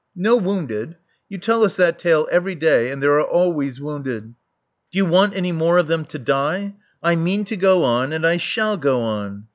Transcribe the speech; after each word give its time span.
"No 0.15 0.35
wounded? 0.35 0.95
You 1.29 1.37
tell 1.37 1.63
us 1.63 1.75
that 1.75 1.99
tale 1.99 2.27
every 2.31 2.55
day, 2.55 2.89
and 2.89 3.03
there 3.03 3.19
are 3.19 3.21
always 3.23 3.79
wounded. 3.79 4.33
Do 4.91 4.97
you 4.97 5.05
want 5.05 5.35
any 5.35 5.51
more 5.51 5.77
of 5.77 5.85
them 5.85 6.05
to 6.05 6.17
die? 6.17 6.73
I 7.03 7.15
mean 7.15 7.45
to 7.45 7.55
go 7.55 7.83
on 7.83 8.11
and 8.11 8.25
I 8.25 8.37
shall 8.37 8.77
go 8.77 9.01
on." 9.01 9.45